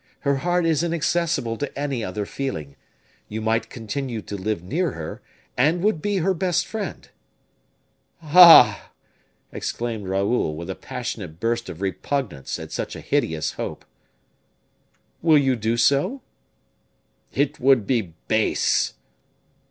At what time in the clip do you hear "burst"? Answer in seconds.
11.39-11.69